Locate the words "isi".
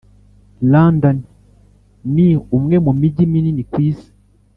3.89-4.09